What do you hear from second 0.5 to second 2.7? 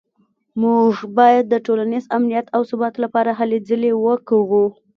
موږ باید د ټولنیز امنیت او